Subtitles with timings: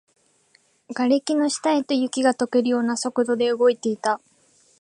[0.95, 4.19] 瓦礫の下へと、雪が溶けるような速度で動いていた